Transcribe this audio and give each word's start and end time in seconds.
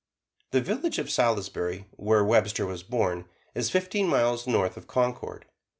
The 0.49 0.61
village 0.61 0.97
of 0.97 1.11
Salisbury, 1.11 1.85
where 1.91 2.23
Webster 2.25 2.65
was 2.65 2.81
born, 2.81 3.25
is 3.53 3.69
fifteen 3.69 4.07
miles 4.07 4.47
north 4.47 4.75
of 4.75 4.87
Concord. 4.87 5.45